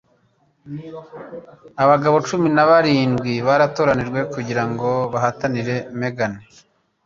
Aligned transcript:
Abagabo 1.83 2.15
cumi 2.27 2.47
na 2.55 2.63
barindwi 2.69 3.33
batoranijwe 3.47 4.19
kugirango 4.33 4.87
bahatanire 5.13 5.75
Megan. 5.99 6.33